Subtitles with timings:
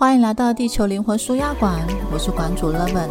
[0.00, 1.78] 欢迎来到地球灵魂舒压馆，
[2.10, 3.10] 我是馆主 Leven。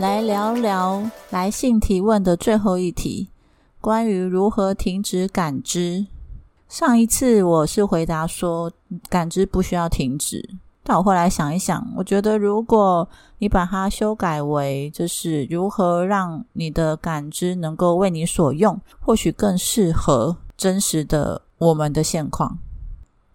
[0.00, 3.28] 来聊聊来信提问的最后一题，
[3.80, 6.08] 关于如何停止感知。
[6.68, 8.72] 上一次我是回答说，
[9.08, 10.56] 感知不需要停止。
[10.90, 13.08] 但我后来想一想，我觉得如果
[13.38, 22.58] 你把它修改为就是如何让你的感知能够为你所用，或许更适合真实的我们的现况，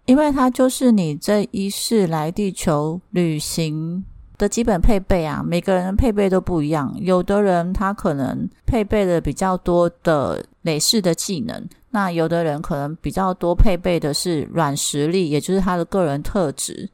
[0.03, 4.03] 因为它就是你这一世来地球旅行
[4.37, 5.41] 的基本配备啊。
[5.41, 11.65] 每个人配备都不一样，有的人他可能配备了比较多的累世的技能。
[11.91, 16.89] 那有的人可能比较多配备的是软实力，也就是他的个人特质。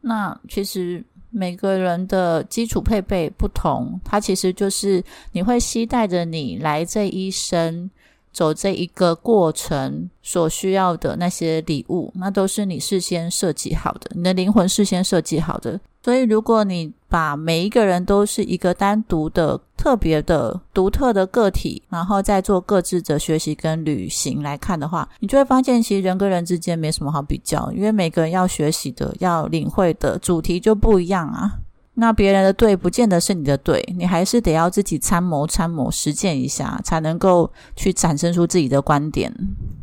[0.00, 7.90] 那其实每个人的基础配备不同，它其实就是你会期待着你来这一生
[8.32, 15.80] 走这一个过程所需要的那些礼物，那都是你事先设计好的，你的灵魂事先设计好的。
[16.02, 31.58] 所以，如果你把每一个人都是一个单独的、特别的、独特的个体，然后再做各自的学习跟旅行来看的话，你就会发现，其实人跟人之间没什么好比较，因为每个人要学习的、要领会的主题就不一样啊。
[31.94, 39.30] 那别人的对，不见得是你的对，你还是得要自己参谋、参谋、实践一下，才能够去产生出自己的观点，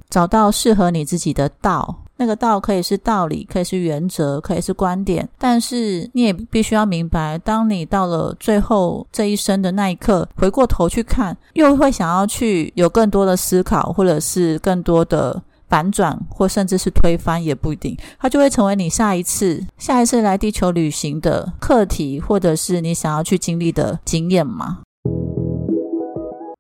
[0.10, 2.04] 找到适合你自己的道。
[2.18, 24.80] 那个道可以是道理，可以是原则，可以是观点，但是你也必须要明白，当你到了最后这一生的那一刻，回过头去看，又会想要去有更多的思考，或者是更多的反转，或甚至是推翻，也不一定，它就会成为你下一次、下一次来地球旅行的课题，或者是你想要去经历的经验嘛。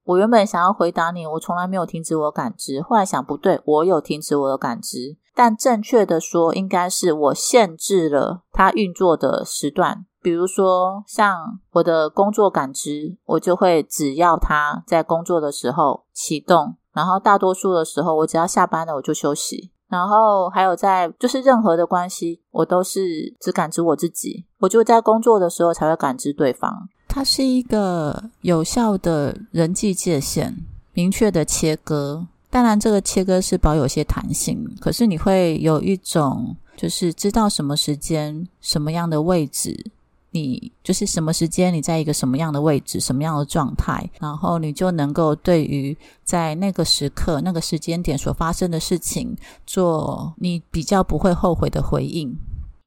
[0.05, 5.17] 我原本想要回答你，我从来没有停止我感知，后来想不对，我有停止我的感知。
[5.37, 10.07] 但正确的说，应该是我限制了它运作的时段。
[10.19, 19.69] 比如说，像我的工作感知，我就会只要它在工作的时候启动，然后大多数的时候，我只要下班了我就休息。
[19.87, 26.89] 然后还有在就是任何的关系，我都是只感知我自己，我就在工作的时候才会感知对方。
[27.07, 30.55] 它是一个有效的人际界限，
[30.93, 32.25] 明确的切割。
[32.49, 39.91] 当然，这个切割是保有些弹性，可是你会有一种，就是知道什么时间、什么样的位置，
[40.31, 52.37] 你就是什么时间你在一个什么样的位置、什么样的状态，然后你就能够对于在那个时刻、那个时间点所发生的事情，做你比较不会后悔的回应。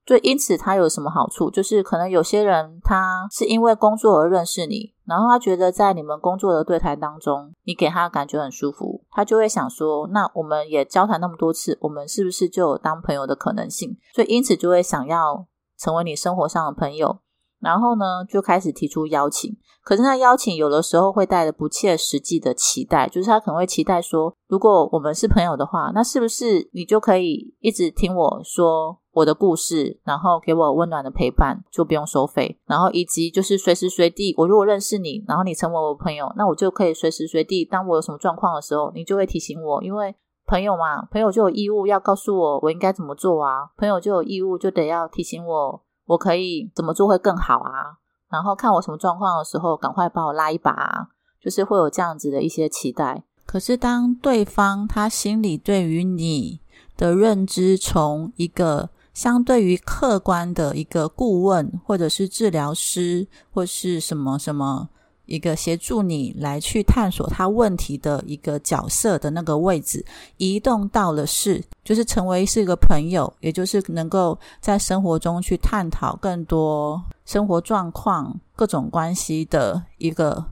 [0.06, 1.50] 所以，因此，它有什么好处？
[1.50, 13.96] 就是可能有些人他是因为工作而认识你，然后他觉得在你们工作的对谈当中，你给他感觉很舒服，他就会想说：那我们也交谈那么多次，我们是不是就有当朋友的可能性？
[14.14, 15.46] 所以，因此就会想要
[15.78, 17.20] 成为你生活上的朋友。
[17.58, 19.54] 然后呢，就开始提出邀请。
[19.82, 28.99] 可是那邀请有的时候会带着不切实际的期待，就是他可能会期待说：如果我们是朋友的话，那是不是你就可以一直听我说？
[29.12, 32.58] 我的故事，然后给我温暖的陪伴，就不用收费。
[32.66, 39.82] 然后以及就是随时随地，我如果认识你，然后你成为我朋友，那我就可以随时随地，当我有什么状况的时候，你就会提醒我。
[39.82, 40.14] 因为
[40.46, 43.70] 朋友嘛，朋友就有义务要告诉我我应该怎么做啊。
[43.76, 47.98] 朋友就有义务就得要提醒我，我可以怎么做会更好啊。
[48.30, 51.08] 然后看我什么状况的时候，赶快把我拉一把，啊，
[51.42, 53.24] 就是会有这样子的一些期待。
[53.44, 56.60] 可是当对方他心里对于你
[56.96, 64.88] 的认知从一个相对于客观的一个顾问，或者是治疗师，或是什么什么
[65.26, 70.04] 一个协助你来去探索他问题的一个角色的那个位置，
[70.38, 80.44] 移动到了是，就是成为是一个朋友，也就是能够在生活中去探讨更多生活状况、各种关系的一个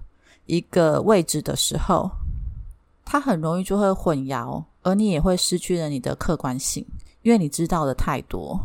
[0.46, 2.10] 一个位置的时候，
[3.04, 6.86] 他很容易就会混淆，而你也会失去了你的客观性。
[7.22, 8.60] 因为你知道的太多，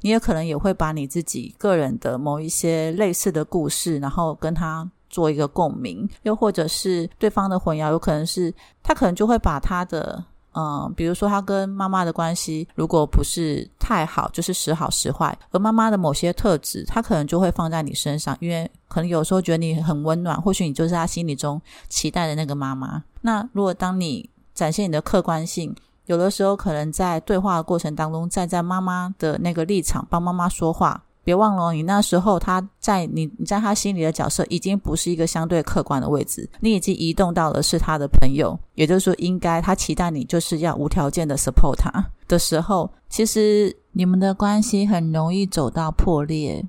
[0.00, 23.02] 你也可能也会把你自己个人的某一些类似的故事，然后跟他做一个共鸣，又或者是对方的混淆，有可能是他可能就会把他的嗯，比如说他跟妈妈的关系如果不是太好，就是时好时坏，而妈妈的某些特质，他可能就会放在你身上，因为可能有时候觉得你很温暖，或许你就是他心里中期待的那个妈妈。
[23.20, 25.74] 那如果当你展现你的客观性，
[26.10, 46.66] 有的时候可能在对话的过程当中，站在妈妈的那个立场帮妈妈说话，别忘了，你那时候他在你你在他心里的角色已经不是一个相对客观的位置，你已经移动到了是他的朋友，也就是说，应该他期待你就是要无条件的 support 他的时候，其实你们的关系很容易走到破裂。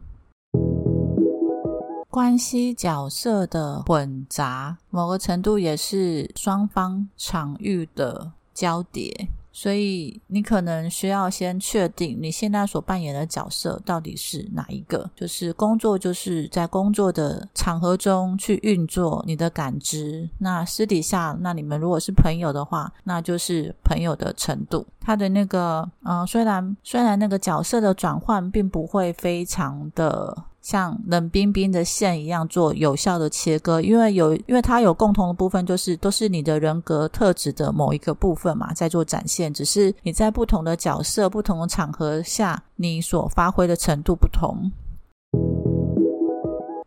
[2.12, 9.28] 关系角色的混杂，某个程度也是双方场域的交叠。
[9.54, 15.10] 所以你可能需要先确定你现在所扮演的角色到底是哪一个。
[15.14, 20.30] 就是工作就是在工作的场合中去运作你的感知。
[20.38, 24.88] 那私底下，那你们如果是朋友的话，那就是朋友的程度。
[25.02, 30.46] 他的那个，嗯，虽然虽然那个角色的转换并不会非常的。
[30.62, 39.52] 像冷冰冰的线一样做有效的切割，因为有，因为它有共同的部分，就是都是你的人格特质的某一个部分嘛，在做展现。
[39.52, 44.72] 只是你在不同的角色、不同的场合下，你所发挥的程度不同，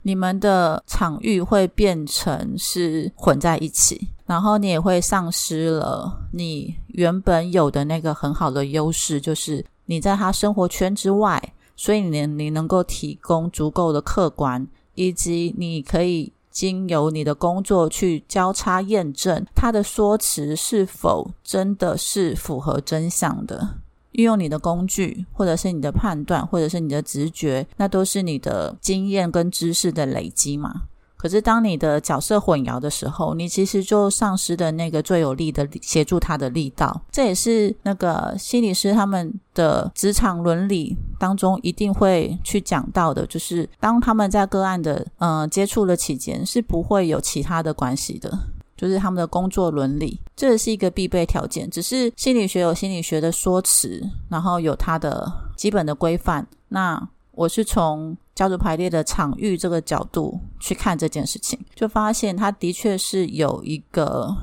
[0.02, 11.42] 你们的场域会变成是混在一起，然后你也会丧失了你原本有的那个很好的优势，就是你在他生活圈之外。
[11.76, 23.76] 所以你你能够提供足够的客观，以及你可以经由你的工作去交叉验证他的说辞是否真的是符合真相的。
[24.12, 30.82] 运用你的工具，或者是你的判断，或者是你的直觉，那都是你的经验跟知识的累积嘛。
[31.24, 37.00] 可是，当你的角色混淆的时候，你其实就丧失的那个最有力的协助他的力道。
[37.10, 48.30] 这也是那个心理师他们的职场伦理当中一定会去讲到的，就是当他们在个案的嗯接触的期间，是不会有其他的关系的，
[48.76, 51.70] 就是他们的工作伦理，这是一个必备条件。
[51.70, 56.46] 只是心理学有心理学的说辞，然后有它的基本的规范。
[56.68, 64.34] 那我是从家族排列的场域这个角度去看这件事情，就发现它的确是有一个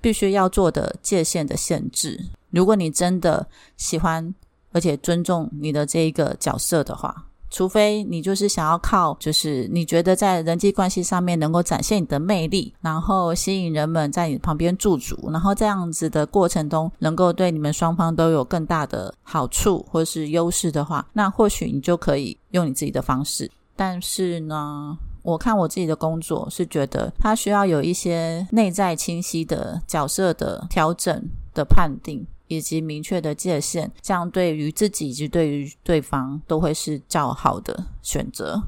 [0.00, 2.18] 必须要做的界限的限制。
[2.50, 3.46] 如果你真的
[3.76, 4.34] 喜欢
[4.72, 7.26] 而且尊重你的这一个角色的话。
[7.50, 23.50] 除非你就是想要靠，就是你觉得在人际关系上面能够展现你的魅力，然后吸引人们在你旁边驻足，然后这样子的过程中能够对你们双方都有更大的好处或是优势的话，那或许你就可以用你自己的方式。
[23.74, 31.22] 但是呢，我看我自己的工作是觉得它需要有一些内在清晰的角色的调整
[31.54, 32.24] 的判定。
[32.50, 38.60] 以及明确的界限，这样对于自己以及对于对方都会是较好的选择。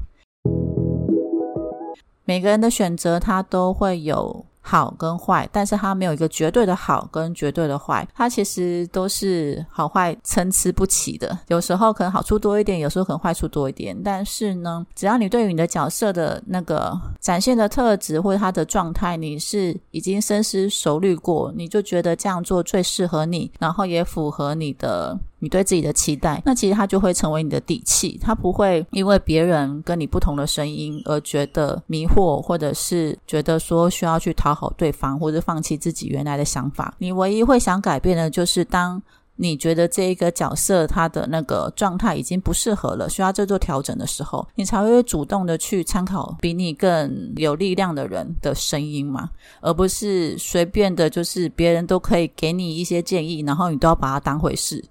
[2.23, 4.45] 每个人的选择，他都会有。
[4.65, 11.37] 好跟坏，但是它没有一个绝对的好跟绝对的坏，它其实都是好坏参差不齐的。
[11.49, 13.95] 有时候可能好处多一点，有时候可能坏处多一点。
[14.01, 25.19] 但是呢，只要你对于你的角色的那个展现的特质或者他的状态，你是已经深思熟虑过，你就觉得这样做最适合你，然后也符合你的。
[25.43, 36.95] 你对自己的期待，那其实它就会成为你的底气，它不会因为别人跟你不同的声音而觉得迷惑，或者是觉得说需要去讨好对方，或者放弃自己原来的想法。
[36.97, 39.03] 你唯一会想改变的，就是当
[39.35, 49.29] 你觉得这一个角色他的那个状态已经不适合了，需要再做调整的时候，你才会主动的去参考比你更有力量的人的声音嘛，
[49.59, 54.81] 而不是随便的，就是别人都可以给你一些建议，然后你都要把它当回事。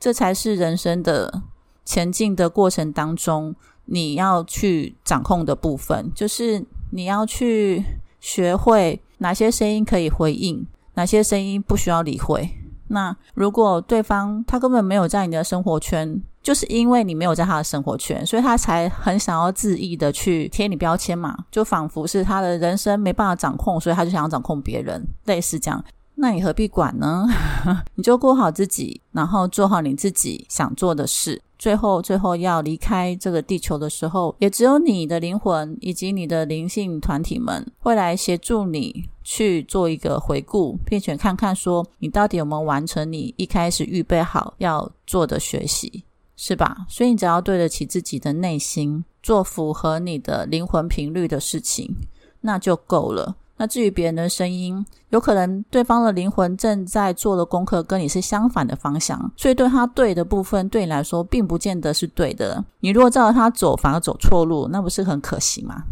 [0.00, 1.42] 这才是人生的
[1.84, 3.54] 前进的过程当中，
[3.84, 7.84] 你要去掌控的部分，就是你要去
[8.18, 12.50] 学会哪些声音可以回应，哪些声音不需要理会。
[12.88, 25.84] 那如果对方他根本没有在你的生活圈，就是因为你没有在他的生活圈，所以他才很想要恣意的去贴你标签嘛，就仿佛是他的人生没办法掌控，所以他就想要掌控别人，类似这样。
[26.22, 27.26] 那你何必管呢？
[27.96, 31.40] 你就过好自己，然后做好你自己想做的事。
[31.58, 46.04] 最后，最后要离开这个地球的时候，也只有你的灵魂以及你的灵性团体们会来协助你去做一个回顾，并且看看说你到底有没有完成你一开始预备好要做的学习，
[46.36, 46.84] 是吧？
[46.86, 51.96] 所以你只要对得起自己的内心，做符合你的灵魂频率的事情，
[52.42, 53.36] 那就够了。
[53.60, 62.64] 那至于别人的声音，有可能对方的灵魂正在做的功课跟你是相反的方向，所以对他对的部分，对你来说并不见得是对的。
[62.80, 65.82] 你如果照着他走，反而走错路，那不是很可惜吗？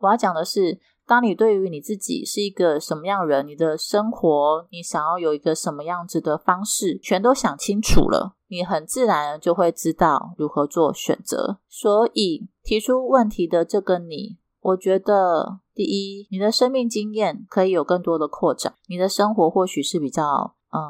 [0.00, 0.80] 我要讲的是。
[1.06, 11.60] 当你对于你自己是一个什么样人，你的生活，你想要有一个什么样子的方式，全都想清楚了，你很自然就会知道如何做选择。
[11.66, 20.22] 所以提出问题的这个你，我觉得第一，你的生命经验可以有更多的扩展，你的生活或许是比较
[20.70, 20.80] 呃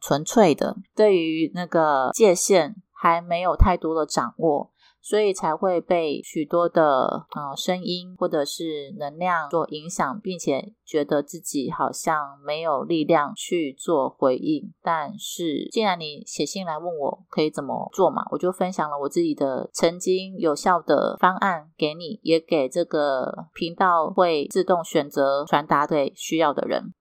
[0.00, 4.71] 纯粹的，对于那个界限还没有太多的掌握。
[5.02, 14.72] 所以才会被许多的呃声音或者是能量所影响，并且觉得自己好像没有力量去做回应。
[14.80, 26.94] 但是既然你写信来问我可以怎么做嘛，我就分享了我自己的曾经有效的方案给你，也给这个频道会自动选择传达给需要的人。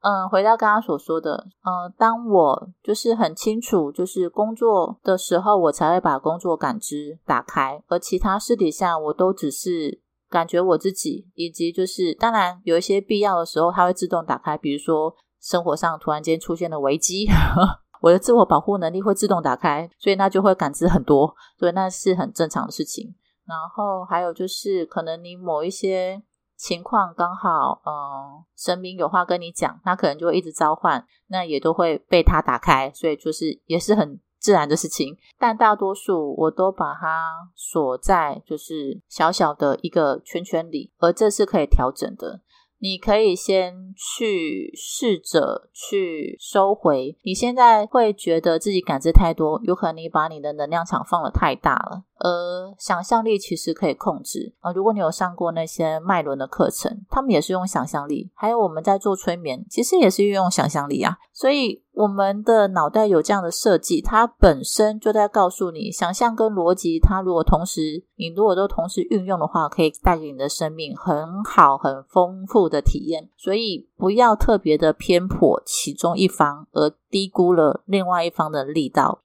[0.00, 10.00] 嗯，回到刚刚所说的，嗯，当我就是很清楚，就是工作的时候，我才会把工作感知打开，而其他私底下我都只是
[10.30, 17.26] 感觉我自己，以及就是当然有一些必要的时候，它会自动打开，比如说生活上突然间出现了危机，
[18.00, 23.16] 我的自我保护能力会自动打开，所以那就会感知很多，对，那是很正常的事情。
[23.44, 26.22] 然后还有就是可能你某一些。
[26.58, 35.16] 情况刚好，嗯，神明有话跟你讲，他可能就会一直召唤，那也都会被他打开，所以就是也是很自然的事情。
[35.38, 42.42] 但大多数我都把它锁在就是小小的一个圈圈里，而这是可以调整的。
[42.80, 47.16] 你可以先去试着去收回。
[47.24, 52.04] 你现在会觉得自己感知太多，有可能你把你的能量场放的太大了。
[52.18, 54.72] 而想象力其实可以控制啊。
[54.72, 58.30] 如果你有上过那些脉轮的课程，他们也是用想象力。
[58.34, 61.16] 还有我们在做催眠，其实也是运用想象力啊。
[61.32, 73.28] 所以我们的脑袋有这样的设计，它本身就在告诉你，想象跟逻辑，它如果同时，你如果都同时运用的话，可以带给你的生命很好、很丰富的体验。
[73.36, 79.22] 所以不要特别的偏颇其中一方，而低估了另外一方的力道。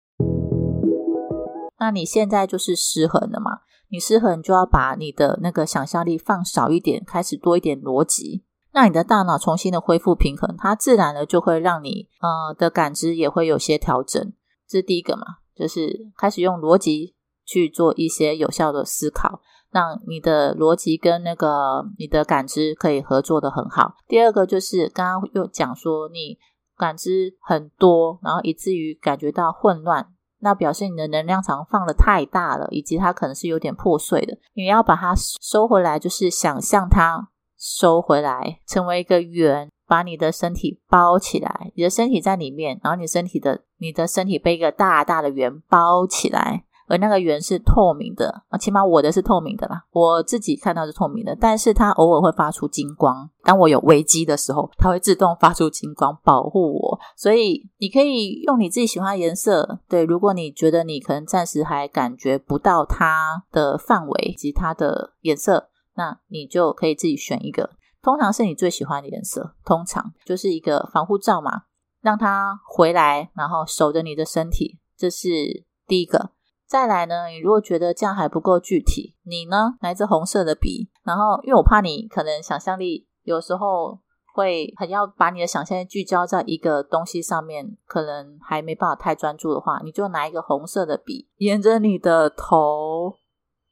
[1.83, 3.59] 那你现在就是失衡了嘛？
[3.89, 14.33] 你失衡就要把你的那个想象力放少一点，开始多一点逻辑，让你的大脑重新的恢复平衡，它自然的就会让你呃的感知也会有些调整。
[14.69, 15.25] 这是第一个嘛，
[15.57, 19.41] 就是开始用逻辑去做一些有效的思考，
[19.73, 23.97] 让你的逻辑跟那个你的感知可以合作的很好。
[24.07, 26.39] 第二个就是刚刚又讲说你
[26.77, 30.15] 感知很多，然后以至于感觉到混乱。
[30.43, 34.37] 那表示你的能量场放的太大了，以及它可能是有点破碎的。
[34.55, 41.71] 你要把它收回来，就是想象它收回来，成为一个圆，把你的身体包起来。
[41.77, 46.65] 你的身体在里面，然后你身体的你的身体被一个大大的圆包起来。
[46.93, 53.31] 而那个圆是透明的啊，起码我的是透明的啦，我自己看到是透明的，但是它偶尔会发出金光。
[53.43, 57.01] 当我有危机的时候，它会自动发出金光保护我。
[57.17, 60.05] 所以你可以用你自己喜欢的颜色，对。
[60.05, 67.71] 如果你觉得你可能暂时还感觉不到它的范围以及它的颜色，那你就可以自己选一个，
[68.03, 71.63] 通常是你最喜欢的颜色，通常就是一个防护罩嘛，
[72.03, 76.33] 让它回来，然后守着你的身体，这是第一个。
[76.73, 84.01] 再来呢，你如果觉得这样还不够具体，你呢拿一支红色的笔，然后因为我怕你可能想象力有时候
[84.33, 93.19] 会很要把你的想象力聚焦在一个东西上面，可能还没办法太专注的话，你就拿一个红色的笔，沿着你的头，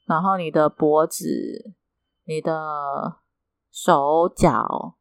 [0.07, 1.73] 然后你的脖子、
[2.27, 2.53] 你的
[3.73, 4.97] 手脚，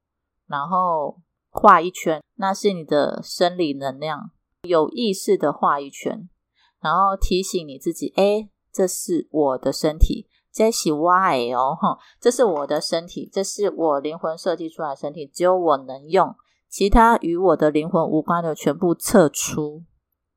[0.48, 6.29] 然后画一圈，那是你的生理能量，有意识的画一圈。
[6.81, 16.36] 然后提醒你自己，哎，这是我的身体，这是 why 哦，哈，这是我的身体，这是我灵魂设计出来的身体，只有我能用，
[16.69, 19.83] 其他与我的灵魂无关的全部撤出。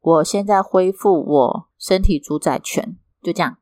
[0.00, 3.58] 我现在恢复我身体主宰权，就这样。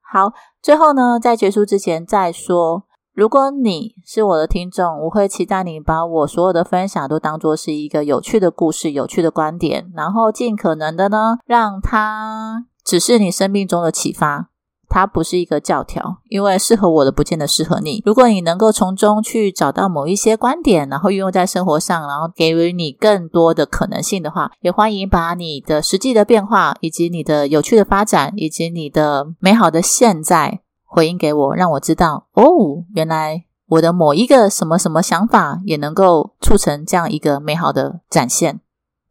[0.00, 2.87] 好，最后呢，在结束之前再说。
[3.18, 14.50] 如果你是我的听众，我会期待你把我所有的分享都当做是一个有趣的故事、有趣的观点，然后尽可能的呢，让它只是你生命中的启发，
[14.88, 18.00] 它不是一个教条，因为适合我的不见得适合你。
[18.06, 30.60] 如果你能够从中去找到某一些观点，然后运用在生活上，然后给予你更多的可能性的话，也欢迎把你的实际的变化，以及你的有趣的发展，以及你的美好的现在。
[30.88, 32.44] 回应给我，让我知道哦，
[32.94, 38.60] 原来我的某一个什么什么想法也能够促成这样一个美好的展现，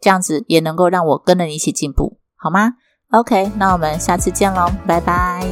[0.01, 2.73] 这样子也能够让我跟着你一起进步，好吗
[3.11, 5.47] ？OK，那我们下次见喽，拜拜。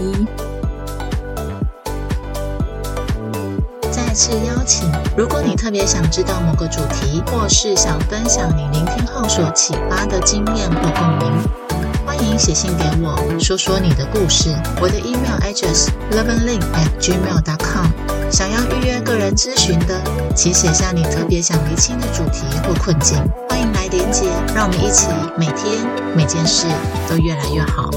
[3.92, 4.90] 再次邀请。
[5.16, 11.65] 如果你特别想知道某个主题，或是想分享你聆听后所启发的经验或共鸣，
[12.18, 14.50] 欢迎写信给我，说说你的故事。
[14.82, 17.88] 我的 email address loveandlink at gmail.com。
[18.32, 20.02] 想要预约个人咨询的，
[20.34, 23.18] 请写下你特别想厘清的主题或困境。
[23.50, 25.08] 欢迎来连接，让我们一起
[25.38, 26.66] 每天每件事
[27.10, 27.90] 都越来越好。